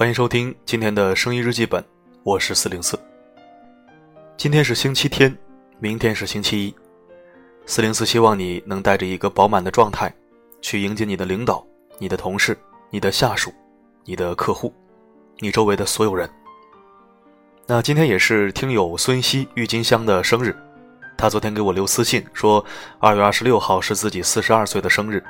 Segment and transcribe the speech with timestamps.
[0.00, 1.84] 欢迎收听今天的声音日记本，
[2.22, 2.98] 我是四零四。
[4.34, 5.36] 今天是星期天，
[5.78, 6.74] 明天是星期一。
[7.66, 10.10] 四零四希望你能带着一个饱满的状态，
[10.62, 11.62] 去迎接你的领导、
[11.98, 12.56] 你的同事、
[12.88, 13.52] 你的下属、
[14.06, 14.72] 你的客户、
[15.38, 16.26] 你周围的所有人。
[17.66, 20.56] 那今天也是听友孙熙郁金香的生日，
[21.18, 22.64] 他昨天给我留私信说，
[22.98, 25.22] 二月二十六号是自己四十二岁的生日，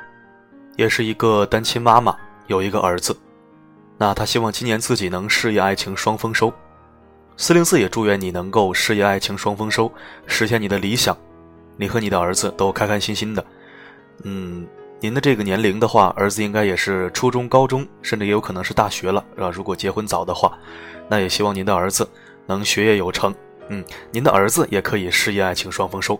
[0.77, 2.15] 也是一个单亲妈妈，
[2.47, 3.13] 有一个儿子。
[4.01, 6.51] 那他希望今年自己能事业爱情双丰收，
[7.37, 9.93] 四零四也祝愿你能够事业爱情双丰收，
[10.25, 11.15] 实现你的理想，
[11.77, 13.45] 你和你的儿子都开开心心的。
[14.23, 14.67] 嗯，
[14.99, 19.51] 您的这个年龄的话，儿子应该也是初中、高中，甚至也有可能是大学了，是吧？
[19.51, 20.57] 如果结婚早的话，
[21.07, 22.09] 那也希望您的儿子
[22.47, 23.31] 能学业有成。
[23.67, 26.19] 嗯，您的儿子也可以事业爱情双丰收。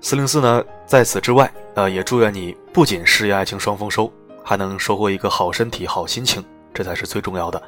[0.00, 4.12] 四零四呢，在此之外，呃，也祝愿你不仅事业爱情双丰收。
[4.48, 7.62] 还能收获一个好身体、好心情，这才是最重要的。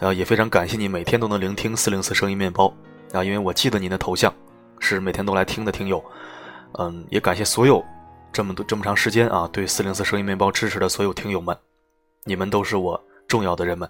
[0.00, 2.70] 呃，也非常感谢你每天都能聆听四零四声音面包
[3.14, 4.30] 啊，因为我记得您的头像
[4.78, 6.04] 是每天都来听的听友。
[6.72, 7.82] 嗯，也感谢所有
[8.30, 11.56] 这么多这么长时间啊对四零四声音面包支持的所有听友们，
[12.24, 13.88] 你们都是我重要的人们。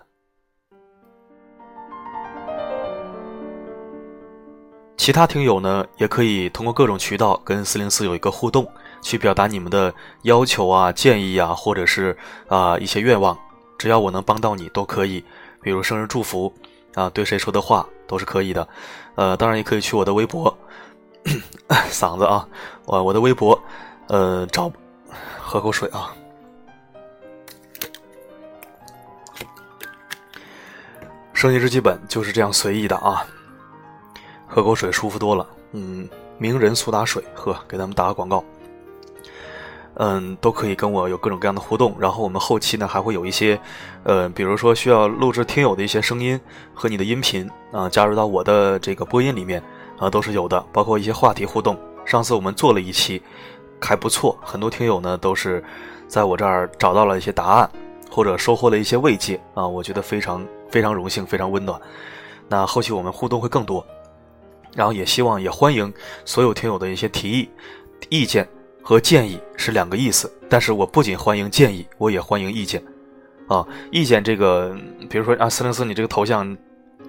[4.97, 8.65] 其他听友呢，也可以通过各种渠道跟四零四有一个互动。
[9.07, 12.19] 去表达你们的要求啊、建议啊，或者是
[12.49, 13.39] 啊一些愿望，
[13.79, 15.25] 只要我能帮到你都可以。
[15.63, 16.53] 比如生日祝福
[16.95, 18.67] 啊，对谁说的话都是可以的。
[19.15, 20.53] 呃，当然也可以去我的微博，
[21.89, 22.49] 嗓子啊，
[22.85, 23.57] 我我的微博，
[24.09, 24.73] 呃，找
[25.41, 26.13] 喝口水啊。
[31.33, 33.25] 声音日记本就是这样随意的啊，
[34.49, 35.47] 喝口水舒服多了。
[35.71, 38.43] 嗯，名人苏打水，喝，给咱们打个广告。
[39.99, 43.59] 嗯，都可以跟我有各种各样的互动，然后我们后期呢还会有一些，
[44.05, 46.39] 呃，比如说需要录制听友的一些声音
[46.75, 49.63] 和你的音频啊，加入到我的这个播音里面
[49.99, 51.79] 啊，都是有的，包括一些话题互动。
[52.05, 53.23] 上次我们做了一期，
[53.81, 55.65] 还不错，很多听友呢都是
[56.07, 57.71] 在我这儿找到了一些答案，
[58.11, 61.81] 或者收获了一些慰藉啊，我觉得非常非常荣幸，非常温暖。
[62.49, 63.85] 那后期我们互动会更多，
[64.75, 65.91] 然后也希望也欢迎
[66.27, 67.49] 所有听友的一些提议、
[68.11, 68.47] 意见。
[68.87, 72.81] 和建议是两个意思，但是我不仅欢迎建议，我也欢迎意见，
[73.49, 74.77] 啊，意见这个，
[75.11, 76.57] 比如说啊，四零四，你这个头像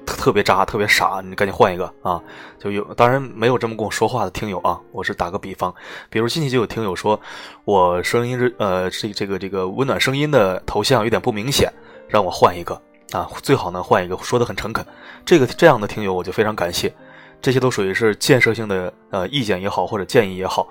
[0.04, 2.20] 特别渣，特别傻，你赶紧换一个啊，
[2.58, 5.72] 就有，当然没有这么跟我说话的听友啊，我是打个比方，
[6.10, 7.22] 比如近期就有听友说
[7.64, 11.72] 我声音是呃，这这个这个温暖声音的头像有点不明显，
[12.08, 12.82] 让我换一个。
[13.12, 14.84] 啊，最好能换一个，说的很诚恳，
[15.24, 16.92] 这个这样的听友我就非常感谢，
[17.40, 20.68] 这些都属于是建设性的呃意见也好，或者建议也好。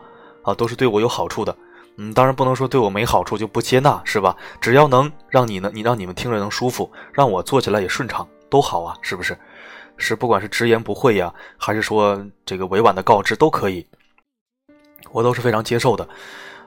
[0.47, 1.55] 啊，都是对我有好处的，
[1.97, 4.37] 嗯，当然不能说对我没好处就不接纳，是吧？
[4.61, 9.37] 只要能让你呢，你让你们听着能舒服，让我做起来也顺畅，都好啊，是不是？
[9.99, 13.85] 是，不管是直言不讳呀，还是说这个委婉的告知都可以，
[15.11, 16.09] 我都是非常接受的。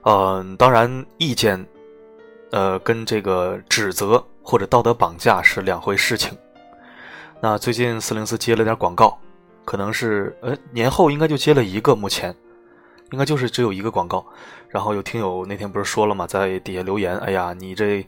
[0.01, 1.65] 嗯，当然意见，
[2.51, 6.37] 呃，跟这个指责或者道德绑架是两回事情。
[7.39, 9.17] 那最近四零四接了点广告，
[9.63, 12.35] 可能是呃年后应该就接了一个，目前。
[13.11, 14.25] 应该就是只有一个广告，
[14.67, 16.27] 然后有听友那天不是说了吗？
[16.27, 18.05] 在底下留言，哎呀，你这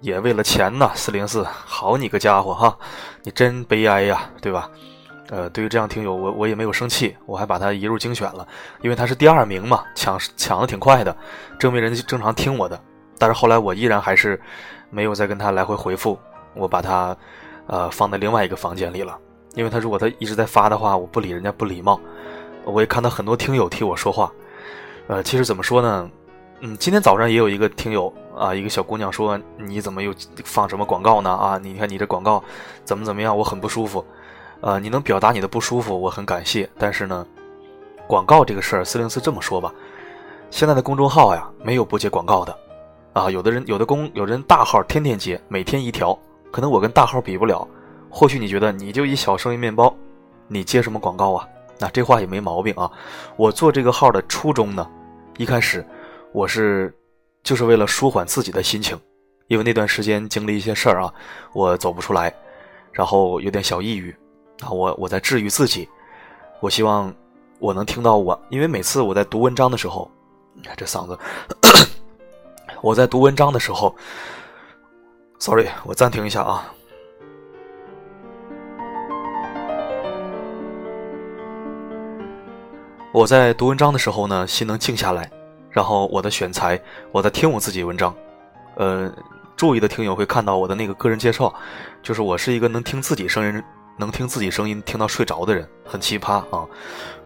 [0.00, 2.78] 也为了钱呐，四零四，好你个家伙哈，
[3.22, 4.70] 你真悲哀呀，对吧？
[5.30, 8.48] 呃，对于这样听友，我我也没有生气，我还把他移入精选了，
[8.80, 11.14] 因为他是第二名嘛，抢抢的挺快的，
[11.58, 12.80] 证明人家正常听我的。
[13.18, 14.40] 但是后来我依然还是
[14.88, 16.18] 没有再跟他来回回复，
[16.54, 17.14] 我把他
[17.66, 19.18] 呃放在另外一个房间里了，
[19.54, 22.00] 因为他如果他一直在发的话，我不理人家不礼貌。
[22.68, 24.30] 我也看到很多听友替我说话，
[25.06, 26.10] 呃，其实怎么说呢？
[26.60, 30.12] 嗯，今天早上也有一个听友啊，一个小姑娘说：“你怎么又
[30.44, 31.30] 放什么广告呢？
[31.30, 32.42] 啊，你看你这广告
[32.84, 33.36] 怎么怎么样？
[33.36, 34.04] 我很不舒服。
[34.60, 36.68] 呃，你能表达你的不舒服，我很感谢。
[36.76, 37.24] 但是呢，
[38.08, 39.72] 广告这个事儿，四零四这么说吧，
[40.50, 42.58] 现在的公众号呀，没有不接广告的。
[43.12, 46.18] 啊，有的人有的公有人大号天天接，每天一条，
[46.50, 47.66] 可能我跟大号比不了。
[48.10, 49.94] 或许你觉得你就一小生意面包，
[50.48, 51.48] 你接什么广告啊？”
[51.78, 52.90] 那这话也没毛病啊！
[53.36, 54.88] 我做这个号的初衷呢，
[55.36, 55.86] 一开始
[56.32, 56.92] 我是
[57.42, 58.98] 就是为了舒缓自己的心情，
[59.46, 61.14] 因为那段时间经历一些事儿啊，
[61.52, 62.34] 我走不出来，
[62.92, 64.10] 然后有点小抑郁
[64.60, 65.88] 啊，我我在治愈自己。
[66.60, 67.14] 我希望
[67.60, 70.10] 我能听到我，因为每次我在读文章的时候，
[70.54, 71.16] 你看这嗓子，
[72.82, 73.94] 我在读文章的时候
[75.38, 76.74] ，sorry，我暂停一下啊。
[83.18, 85.28] 我在读文章的时候呢，心能静下来，
[85.72, 86.80] 然后我的选材，
[87.10, 88.14] 我在听我自己文章，
[88.76, 89.12] 呃，
[89.56, 91.52] 注意的听友会看到我的那个个人介绍，
[92.00, 93.60] 就是我是一个能听自己声音、
[93.96, 96.64] 能听自己声音听到睡着的人，很奇葩啊！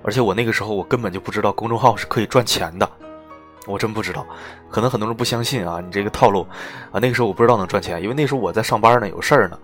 [0.03, 2.91] 而且我那个时候我根本就不知道公众号是可以赚钱的，
[3.67, 4.27] 我真不知道。
[4.71, 6.47] 可能很多人不相信啊，你这个套路
[6.91, 9.59] 啊，那个时候我不知道能赚钱，因为那时候我在上班呢，有事儿呢，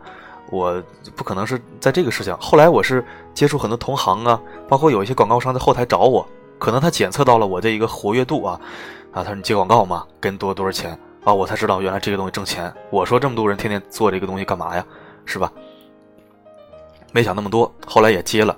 [0.51, 0.83] 我
[1.15, 2.37] 不可能是在这个事情。
[2.39, 3.05] 后来我是
[3.35, 6.27] 接触很多同行啊，包括有一些广告商在后台找我，
[6.59, 8.61] 可能他检测到了我这一个活跃度啊，
[9.13, 10.99] 啊，他说你接广告嘛，跟多多少钱？
[11.25, 12.73] 啊，我才知道原来这个东西挣钱。
[12.91, 14.85] 我说这么多人天天做这个东西干嘛呀？
[15.25, 15.53] 是吧？
[17.13, 18.57] 没想那么多，后来也接了，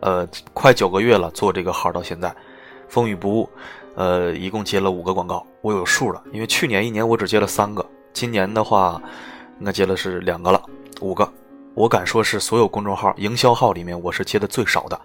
[0.00, 2.34] 呃，快九个月了，做这个号到现在，
[2.88, 3.48] 风雨不误，
[3.94, 6.22] 呃，一共接了五个广告，我有数了。
[6.32, 9.00] 因为去年一年我只接了三个，今年的话，
[9.60, 10.62] 应该接了是两个了，
[11.02, 11.30] 五个。
[11.74, 15.00] 我敢说是所有公众号、营销号里面，我是接的最少的。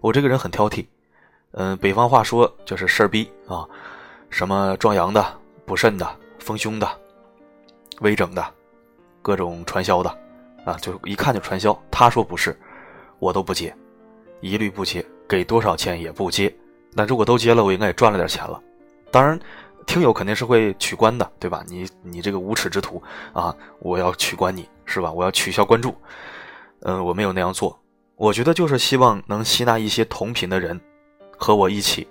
[0.00, 0.86] 我这个人很挑剔，
[1.52, 3.68] 嗯，北方话说就是事儿逼啊，
[4.28, 5.24] 什么壮阳的。
[5.66, 6.04] 补肾的、
[6.40, 6.88] 丰胸的、
[8.00, 8.44] 微整的，
[9.22, 10.10] 各种传销的，
[10.64, 11.80] 啊，就一看就传销。
[11.92, 12.58] 他说不是，
[13.20, 13.72] 我都不接，
[14.40, 16.52] 一律不接，给多少钱也不接。
[16.92, 18.60] 那如果都接了，我应该也赚了点钱了。
[19.12, 19.38] 当然，
[19.86, 21.62] 听友肯定是会取关的，对吧？
[21.68, 23.00] 你你这个无耻之徒
[23.32, 25.12] 啊，我要取关你是吧？
[25.12, 25.94] 我要取消关注。
[26.80, 27.78] 嗯，我没有那样做。
[28.16, 30.78] 我觉得就是希望能吸纳一些同频的人，
[31.38, 32.06] 和我一起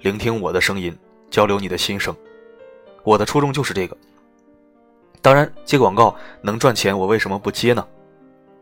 [0.00, 0.96] 聆听我的声音，
[1.30, 2.16] 交流你的心声。
[3.04, 3.96] 我的初衷就是这个。
[5.20, 7.86] 当然，接广告能赚钱，我为什么不接呢？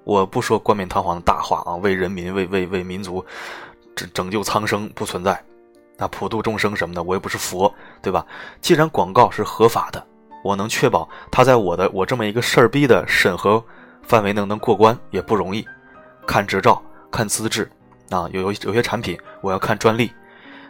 [0.05, 3.25] 我不说冠冕堂皇的大话啊，为人民、为为为民族
[3.95, 5.43] 拯拯救苍生不存在，
[5.97, 7.73] 那普度众生什么的，我又不是佛，
[8.03, 8.27] 对吧？
[8.61, 10.07] 既然广告是合法的，
[10.43, 13.63] 我能确保他在我的我这么一个事儿逼的审核
[14.03, 15.65] 范围内能过关也不容易。
[16.27, 17.71] 看执照，看资质，
[18.11, 20.11] 啊，有有有些产品我要看专利，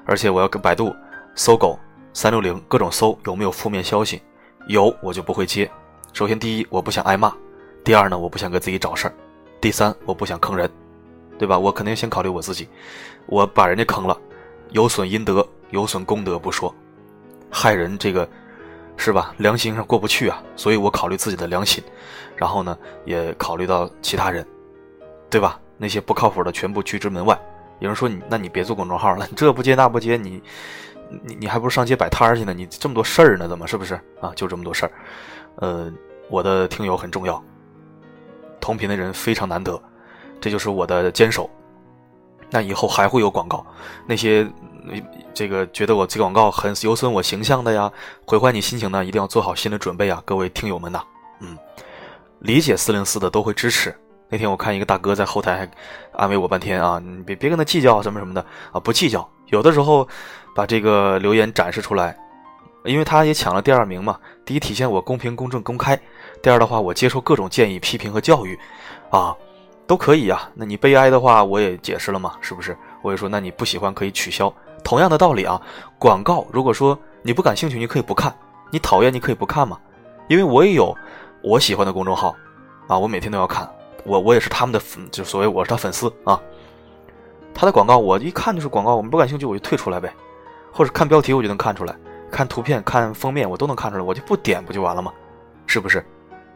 [0.04, 0.94] 而且我要跟百度、
[1.34, 1.78] 搜狗。
[2.12, 4.20] 三六零各种搜有没有负面消息，
[4.66, 5.70] 有我就不会接。
[6.12, 7.32] 首先第一我不想挨骂，
[7.84, 9.14] 第二呢我不想给自己找事儿，
[9.60, 10.68] 第三我不想坑人，
[11.38, 11.56] 对吧？
[11.56, 12.68] 我肯定先考虑我自己，
[13.26, 14.18] 我把人家坑了，
[14.70, 16.74] 有损阴德，有损功德不说，
[17.48, 18.28] 害人这个
[19.00, 19.34] 是吧？
[19.38, 21.82] 良心上过不去啊，所以我考虑自己的良心，
[22.36, 22.76] 然后呢
[23.06, 24.46] 也考虑到其他人，
[25.30, 25.58] 对吧？
[25.78, 27.36] 那些不靠谱的全部拒之门外。
[27.78, 30.42] 有人说你那你别做公众号了， 这不接那不接你。
[31.24, 34.30] 你你还不如上街摆摊去呢，你这么多事儿呢，怎么是不是啊？
[34.36, 34.92] 就这么多事儿，
[35.56, 35.92] 呃，
[36.28, 37.42] 我的听友很重要，
[38.60, 39.82] 同频的人非常难得，
[40.40, 41.50] 这就是我的坚守。
[42.48, 43.66] 那以后还会有广告，
[44.06, 44.46] 那些
[45.32, 47.90] 这个觉得我这广告很有损我形象的呀，
[48.26, 51.02] 毁坏你心情呢，一定要做好心理准备啊，各位听友们呐，
[51.40, 51.56] 嗯，
[52.40, 53.94] 理解四零四的都会支持。
[54.28, 55.70] 那天我看一个大哥在后台还
[56.12, 60.08] 安慰我半天啊，你别别跟他计较什么什么的啊，不计较，有的时候。
[60.52, 62.14] 把这个留言展示出来，
[62.84, 64.18] 因为他也抢了第二名嘛。
[64.44, 65.96] 第一，体现我公平、公正、公开；
[66.42, 68.58] 第二的话，我接受各种建议、批评和教育，
[69.10, 69.34] 啊，
[69.86, 70.50] 都可以呀。
[70.52, 72.76] 那你悲哀的话，我也解释了嘛，是不是？
[73.00, 74.52] 我也说，那你不喜欢可以取消。
[74.82, 75.60] 同样的道理啊，
[75.98, 78.32] 广告如果说你不感兴趣，你可以不看；
[78.70, 79.78] 你讨厌，你可以不看嘛。
[80.28, 80.96] 因为我也有
[81.42, 82.34] 我喜欢的公众号，
[82.86, 83.68] 啊，我每天都要看，
[84.04, 86.40] 我我也是他们的粉，就所谓我是他粉丝啊。
[87.52, 90.12] 他的广告我一看就是广告，我们不感兴趣我就退出来呗。
[90.72, 91.94] 或者看标题我就能看出来，
[92.30, 95.12] 看图片、看封面我都能看出来，我就不点不就完了吗？
[95.66, 95.98] 是不是？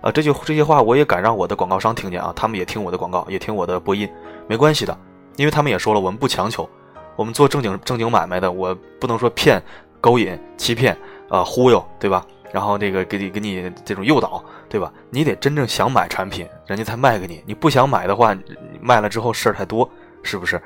[0.00, 4.08] 啊，这就这些话我也敢让我的广告商听见啊，他们也听我的广告，也听我的播音，
[4.46, 4.96] 没关系的，
[5.36, 6.68] 因为他们也说了，我们不强求，
[7.16, 9.62] 我们做正经正经买卖的，我不能说骗、
[10.00, 10.96] 勾引、欺骗
[11.28, 12.26] 啊、忽悠，对吧？
[12.52, 14.92] 然后这个给你给你这种诱导，对吧？
[15.10, 18.36] 你得真正想买产品，人家才卖给你，你不想买的话，
[18.80, 19.88] 卖了之后事儿太多，
[20.22, 20.60] 是不是？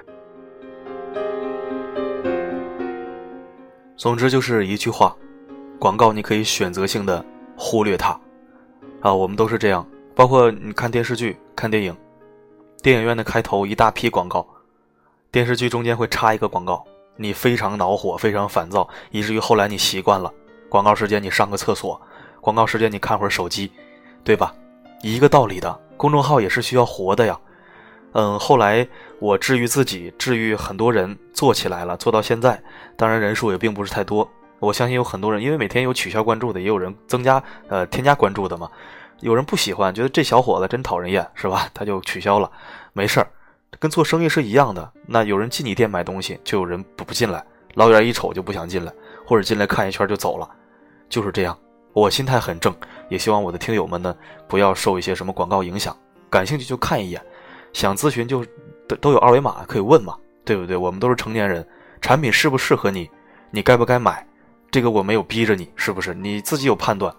[3.97, 5.17] 总之就是一句话，
[5.79, 7.25] 广告你可以选择性的
[7.57, 8.19] 忽略它，
[9.01, 9.87] 啊，我们都是这样。
[10.15, 11.97] 包括你看电视剧、看电影，
[12.83, 14.47] 电影院的开头一大批广告，
[15.31, 16.83] 电视剧中间会插一个广告，
[17.17, 20.33] 你非常恼火、非常烦躁，以至于后来你习惯了。
[20.71, 22.01] 广告时间你上个厕所，
[22.41, 23.71] 广告时间你看会儿手机，
[24.25, 24.55] 对吧？
[25.03, 27.39] 一个道理的，公众号也是需要活的呀。
[28.13, 28.89] 嗯，后来
[29.21, 32.63] 我治愈自己，治愈很多人，做起来了，做到现在，
[32.97, 34.27] 当然人数也并不是太多。
[34.61, 38.71] 我相信有很多人，因为每天有取消关注的，也有人增加呃添加关注的嘛。
[39.21, 41.69] 有人不喜欢，觉得这小伙子真讨人厌，是吧？
[41.75, 42.51] 他就取消了，
[42.95, 43.29] 没事儿，
[43.79, 44.93] 跟做生意是一样的。
[45.07, 47.45] 那有人进你店买东西，就有人不不进来，
[47.75, 48.93] 老远一瞅就不想进来，
[49.27, 50.49] 或者进来看一圈就走了，
[51.09, 51.57] 就是这样。
[51.93, 52.75] 我心态很正，
[53.09, 54.15] 也希望我的听友们呢
[54.47, 55.97] 不要受一些什么广告影响，
[56.31, 57.21] 感兴趣就看一眼。
[57.73, 58.45] 想咨询就
[58.87, 60.77] 都都有二维码可以问嘛，对不对？
[60.77, 61.67] 我们都是成年人，
[62.01, 63.11] 产品适不适合你，
[63.51, 64.27] 你该不该买，
[64.71, 66.15] 这个我没有逼着你，是不是？
[66.15, 67.15] 你自己有判断。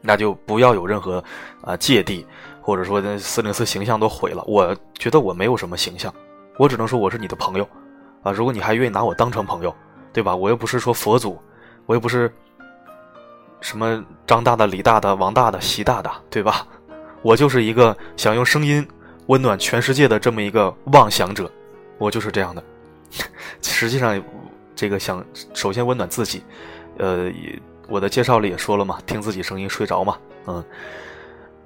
[0.00, 1.22] 那就不要有任何
[1.60, 2.24] 啊芥蒂，
[2.68, 4.44] 或者说那四零四形象都毁了。
[4.46, 6.14] 我觉得我没有什么形象，
[6.58, 7.66] 我只能说我是你的朋友
[8.22, 8.30] 啊。
[8.30, 9.74] 如果你还愿意拿我当成朋友，
[10.12, 10.36] 对吧？
[10.36, 11.40] 我又不是说佛祖，
[11.86, 12.30] 我又不是
[13.62, 16.66] 什么张大的、李大的、王大的、习大大，对吧？
[17.22, 18.86] 我就是一个想用声音
[19.28, 21.50] 温暖全世界的这么一个妄想者，
[21.96, 22.62] 我就是这样的。
[23.64, 24.22] 实际上，
[24.76, 26.42] 这个想首先温暖自己，
[26.98, 27.32] 呃。
[27.88, 30.62] 我的介绍里也说了嘛，听自己声音睡着嘛，嗯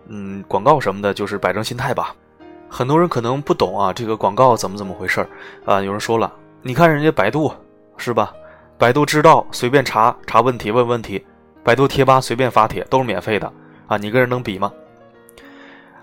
[0.07, 2.15] 嗯，广告什么的，就是摆正心态吧。
[2.69, 5.27] 很多人可能不懂啊，这个广告怎么怎么回事
[5.65, 5.81] 啊？
[5.81, 6.33] 有人说了，
[6.63, 7.53] 你看人家百度
[7.97, 8.33] 是吧？
[8.79, 11.25] 百度知道随便查查问题问问题，
[11.63, 13.53] 百度贴吧随便发帖都是免费的
[13.87, 14.73] 啊，你跟人能比吗？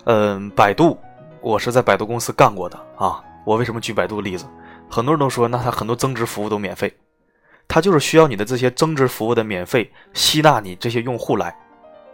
[0.04, 0.98] 嗯，百度
[1.40, 3.22] 我是在百度公司干过的啊。
[3.44, 4.46] 我为什么举百度例子？
[4.88, 6.94] 很多人都说，那他很多增值服务都免费。
[7.66, 11.56] 它就是需要你的这些增值服务的免费吸纳你这些用户来，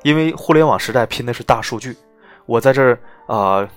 [0.06, 1.96] 因为互联网时代拼的是大数据。
[2.44, 2.96] 我在这儿
[3.26, 3.68] 啊，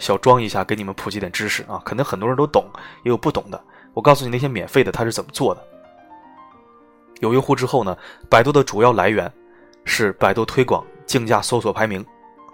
[0.00, 2.68] 小装一下，给你们普及点知识啊，可能很多人都懂，
[3.04, 3.64] 也有不懂的。
[3.94, 5.62] 我告诉你那些免费的它是怎么做的。
[7.20, 7.96] 有用户之后呢，
[8.28, 9.32] 百度的主要来源
[9.84, 12.04] 是百度推广竞价搜索排名。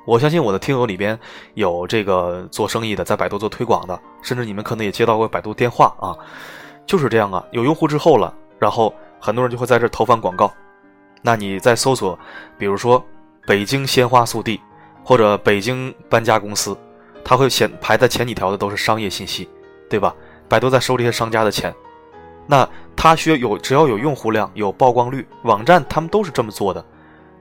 [0.05, 1.19] 我相信我的听友里边
[1.55, 6.13] 有这个做生意的，在百度做推广的，甚至你们可能也接到过百度电话啊，
[6.85, 7.43] 就是这样啊。
[7.51, 8.35] 有用户之后了。
[8.59, 10.53] 然后很多人就会在这投放广告，
[11.23, 12.17] 那你在搜索，
[12.59, 13.03] 比如说
[13.47, 14.61] 北京鲜花速递
[15.05, 16.77] 或者北京搬家公司，
[17.25, 19.49] 它会前排在前几条的都是商业信息，
[19.89, 20.15] 对吧？
[20.49, 21.75] 百度在收这些商家的钱，
[22.47, 26.85] 那它需要有只要有用户量有曝光率，网站他们都是这么做的，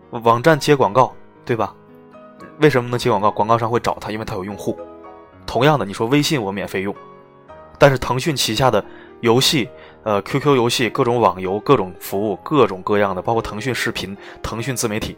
[0.09, 1.13] 网站接广告，
[1.45, 1.75] 对吧？
[2.59, 3.29] 为什么能接广告？
[3.29, 4.77] 广告商会找他，因为他有用户。
[5.45, 6.95] 同样的，你说微信我免费用，
[7.77, 8.83] 但是腾讯旗下的
[9.19, 9.69] 游戏。
[10.03, 15.15] 呃，QQ 游戏、各种网游、各种服务、各种各样的，包括腾讯视频、腾讯自媒体，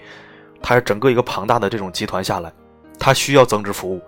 [0.64, 2.52] 它是整个一个庞大的这种集团下来，
[2.98, 4.02] 它需要增值服务。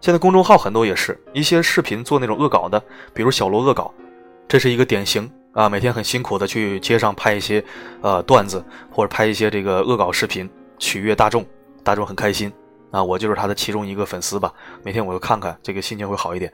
[0.00, 3.92] 现在公众号很多也是一些视频做那种恶搞的，比如小罗恶搞，
[4.48, 7.62] 这是一个典型啊，每天很辛苦的去街上拍一些
[8.00, 11.46] 呃段子或者拍一些这个恶搞视频，取悦大众，
[11.84, 12.52] 大众很开心
[12.90, 14.52] 啊，我就是他的其中一个粉丝吧，
[14.82, 16.52] 每天我就看看，这个心情会好一点。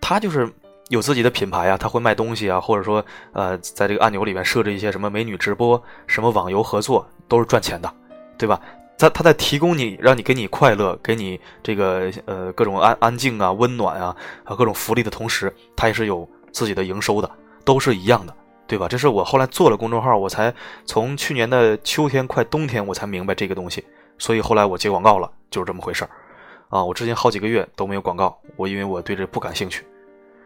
[0.00, 0.48] 他就是。
[0.88, 7.92] 有自己的品牌啊，他会卖东西啊，或者说，呃，在这个按钮里面设置一些什么美女直播、什么网游合作，都是赚钱的，
[8.38, 8.60] 对吧？
[8.98, 17.30] 他他在提供你，让你给你快乐，给你这个呃各种安安静啊、温暖啊啊各种福利的同时，他也是有自己的营收的，
[17.62, 18.34] 都是一样的，
[18.66, 18.88] 对吧？
[18.88, 20.54] 这是我后来做了公众号，我才
[20.86, 23.84] 从去年的秋天快冬天，我才明白这个东西，
[24.16, 26.10] 所以后来我接广告了，就是这么回事儿，
[26.70, 29.84] 啊，我之前好几个月都没有广告，我因为我对这不感兴趣。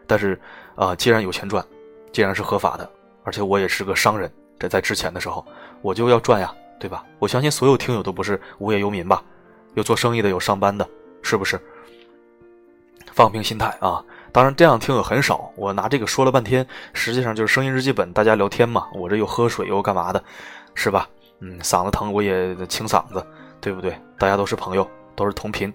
[0.08, 0.36] 但是，
[0.74, 1.64] 啊，既然有钱赚，
[2.12, 2.90] 既然是合法的，
[3.22, 4.28] 而且我也是个商人，
[4.58, 5.46] 这在之前的时候
[5.82, 7.04] 我就要赚呀，对吧？
[7.20, 9.22] 我相信所有听友都不是无业游民吧？
[9.74, 10.88] 有做生意的，有上班的，
[11.22, 11.60] 是不是？
[13.12, 14.02] 放平心态啊！
[14.32, 15.52] 当然，这样听友很少。
[15.56, 18.88] 我拿这个说了半天，实际上就是声音日记本，大家聊天嘛。
[18.94, 20.24] 我这又喝水又干嘛的，
[20.74, 21.08] 是吧？
[21.40, 23.24] 嗯，嗓子疼我也清嗓子，
[23.60, 23.96] 对不对？
[24.18, 25.72] 大家都是朋友，都是同频。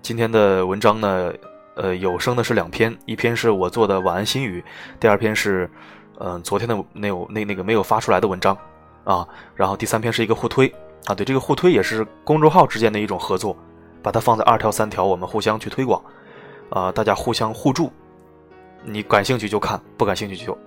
[0.00, 1.32] 今天的文章呢？
[1.76, 4.64] 呃，有声的是两篇，一篇是我做的晚安心语，
[4.98, 5.70] 第二篇是，
[6.18, 8.56] 嗯，昨天的那有那那个没有发出来的文章，
[9.06, 10.66] 啊，然后第三篇是一个互推，
[11.04, 13.56] 啊，对，这个互推也是公众号之间的一种合作，
[14.02, 16.02] 把它放在二条三条，我们互相去推广，
[16.70, 17.92] 啊，大家互相互助，
[18.82, 20.58] 你感兴趣就看，不感兴趣就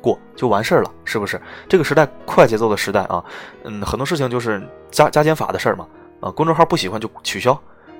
[0.00, 1.40] 过，就完事儿了，是不是？
[1.68, 3.24] 这个时代快节奏的时代啊，
[3.62, 4.60] 嗯，很多事情就是
[4.90, 5.86] 加加减法的事儿嘛，
[6.20, 7.56] 啊，公众号不喜欢就取消，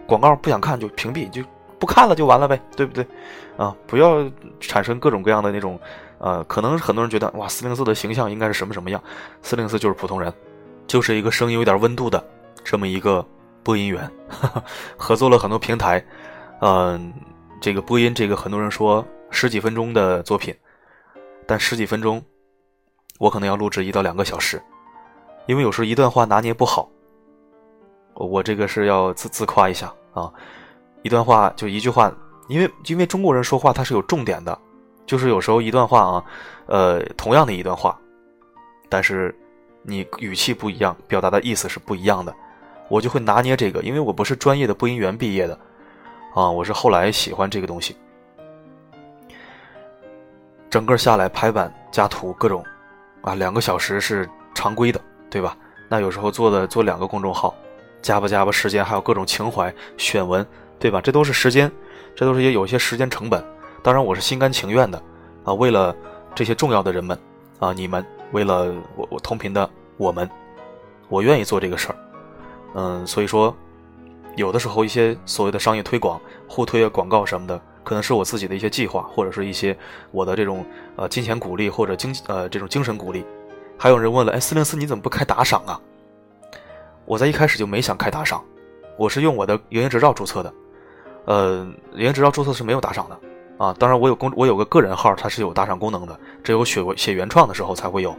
[0.07, 1.41] 广告不想看就屏蔽，就。
[1.85, 3.07] 不看了就完了呗，对不对？
[3.59, 4.25] 啊，不要
[4.59, 5.79] 产生各种各样的那种，
[6.17, 9.03] 呃，可能很多人觉得哇，四零四的形象应该是什么什么样？
[9.43, 10.33] 四零四就是普通人，
[10.87, 12.26] 就是一个声音有点温度的
[12.64, 13.23] 这么一个
[13.62, 14.11] 播音员，
[14.97, 16.03] 合作了很多平台，
[16.62, 17.12] 嗯，
[17.61, 20.57] 这个播音这个很多人说十几分钟的作品，
[21.47, 22.23] 但十几分钟
[23.19, 24.59] 我可能要录制一到两个小时，
[25.45, 26.88] 因为有时候一段话拿捏不好，
[28.14, 30.33] 我这个是要自自夸一下啊。
[31.05, 32.11] 一段话就一句话，
[32.49, 34.59] 因为因为中国人说话他是有重点的，
[35.05, 36.25] 就是有时候一段话啊，
[36.65, 37.95] 呃，同样的一段话，
[38.89, 39.35] 但是
[39.83, 42.35] 你语气不一样，表达的意思是不一样的，
[42.89, 45.59] 我就会拿捏这个，因为我不是专业的播音员毕业的，
[46.35, 47.95] 啊，我是后来喜欢这个东西，
[50.71, 52.65] 整个下来排版加图各种，
[53.21, 55.55] 啊，两个小时是常规的，对吧？
[55.87, 57.55] 那有时候做的做两个公众号，
[58.01, 60.45] 加吧加吧时间，还有各种情怀选文。
[60.85, 61.00] 对吧？
[61.00, 61.73] 这都是时间，
[62.14, 63.43] 这都是也有些时间成本。
[63.83, 65.03] 当然，我是心甘情愿的
[65.43, 65.97] 啊，为了
[66.35, 67.19] 这些重要的人们
[67.59, 70.29] 啊，你们，为了我我同频的我们，
[71.09, 71.97] 我愿意做这个事儿
[72.75, 73.57] 嗯，所以说，
[74.37, 79.75] 有的时候一些所谓的商业推广、互推啊、广告什么的，可能是我自己的一些计划，或者是一些
[80.11, 83.25] 我的这种呃金钱鼓励或者精呃这种精神鼓励。
[83.79, 85.81] 还有人问了，哎，四零四你怎么不开打赏啊？
[87.07, 88.45] 我在一开始就没想开打赏，
[88.99, 90.53] 我是用我的营业执照注册的，
[91.25, 93.19] 呃，营业执照注册是没有打赏的
[93.59, 93.75] 啊。
[93.78, 98.14] 当然，我有公我有个个人号，它是有打赏功能的，只有写写原创的时候才会有，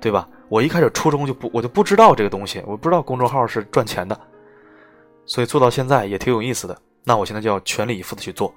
[0.00, 0.28] 对吧？
[0.48, 4.18] 我一开始初衷就不我就不知道这个东西，我不知道公众号是赚钱的，
[5.26, 6.78] 所以做到现在也挺有意思的。
[7.04, 8.54] 那我现在就要全力以赴的去做，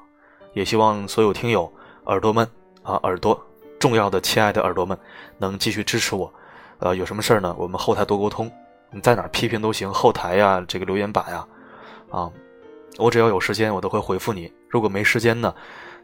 [0.53, 1.71] 也希望所有听友
[2.05, 2.47] 耳朵们
[2.83, 3.39] 啊耳朵
[3.79, 4.97] 重要的亲爱的耳朵们
[5.37, 6.31] 能继续支持我，
[6.79, 7.55] 呃，有什么事儿呢？
[7.57, 8.51] 我们后台多沟通。
[8.93, 11.47] 你在哪批评都行，后台呀，这个留言板呀，
[12.09, 12.29] 啊，
[12.97, 14.51] 我只要有时间，我都会回复你。
[14.67, 15.53] 如果没时间呢，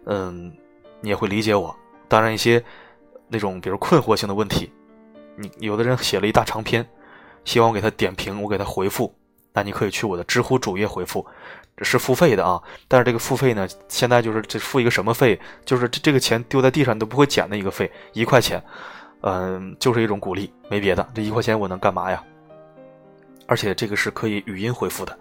[0.05, 0.51] 嗯，
[1.01, 1.75] 你也会理解我。
[2.07, 2.63] 当然，一些
[3.27, 4.71] 那种比如困惑性的问题，
[5.35, 6.87] 你有的人写了一大长篇，
[7.43, 9.13] 希望我给他点评，我给他回复，
[9.53, 11.25] 那你可以去我的知乎主页回复，
[11.75, 12.61] 这是付费的啊。
[12.87, 18.63] 但是这个付费呢，现在就是这付一个什么费，就是这这个钱丢在地上你都不会捡的一个费，一块钱，
[19.21, 21.07] 嗯，就是一种鼓励，没别的。
[21.13, 22.23] 这一块钱我能干嘛呀？
[23.45, 25.17] 而且这个是可以语音回复的，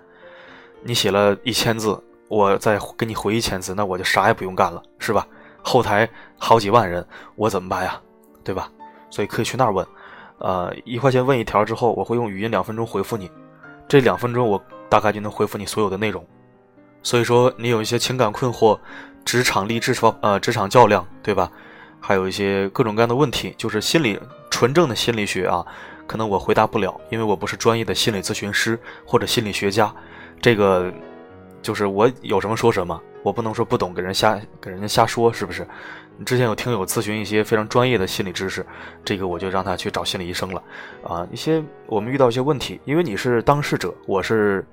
[0.86, 5.26] 你写了一千字，我再给你回一千字，那我就啥也不用干了，是吧？
[5.62, 8.00] 后台好几万人，我怎么办呀？
[8.44, 8.70] 对吧？
[9.10, 9.84] 所以可以去那儿问，
[10.38, 13.28] 呃，一块钱问一条之后，我会用语音两分钟回复你，
[13.88, 16.24] 这两分钟我大概就能回复你所有的内容。
[17.02, 18.78] 所以说，你有一些情感困惑、
[19.24, 21.50] 职场励志方呃职场较量，对吧？
[22.00, 25.66] 还有一些各种各样的问题，就是心理纯正的心理学啊。
[26.06, 29.92] 可能我回答不了，因为我不是专业的心理咨询师或者心理学家，
[30.40, 30.92] 这个
[31.62, 35.66] 就是我有什么说什么，我不能说不懂给人瞎给人家瞎说，是不是？
[36.24, 38.64] 之前有听友咨询一些非常专业的心理知识，
[39.04, 40.62] 这个我就让他去找心理医生了。
[41.02, 44.64] 啊，一些我们遇到一些问题，因为你是当事者，我是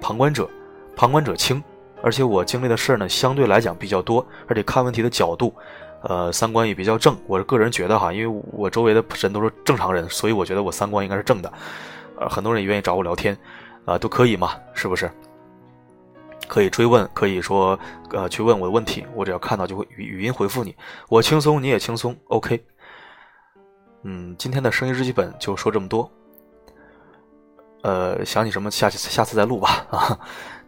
[0.00, 0.48] 旁观者，
[0.94, 1.60] 旁观者清，
[2.00, 5.52] 而且我经历的事儿呢相对来讲比较多，而且看问题的角度。
[6.02, 7.16] 呃，三观也比较正。
[7.26, 11.52] 我个人觉得哈，因为我周围的人都是正常人，所以我觉得我三观应该是正的。
[12.20, 13.36] 呃，很多人也愿意找我聊天，
[13.88, 15.10] 啊，都可以嘛，是不是？
[16.46, 17.78] 可以追问，可以说
[18.10, 20.76] 呃去问我的问题，我只要看到就会语语音回复你。
[21.08, 22.62] 我轻松，你也轻松，OK。
[24.02, 26.10] 嗯，今天的声音日记本就说这么多。
[27.82, 30.18] 呃，想起什么下次下次再录吧啊，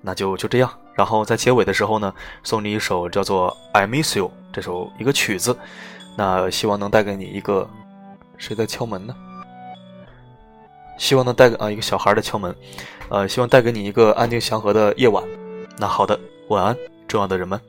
[0.01, 0.71] 那就就这样。
[0.95, 5.55] 然后在结尾的时候呢，送你一首叫做《I Miss You》这首一个曲子，
[6.17, 7.69] 那希望能带给你一个
[8.39, 9.15] 谁在敲门呢？
[10.99, 12.55] 希望能带给啊一个小孩的敲门，
[13.11, 15.23] 呃，希望带给你一个安定祥和的夜晚。
[15.77, 16.19] 那好的，
[16.49, 16.77] 晚安，
[17.09, 17.61] 重要的人们。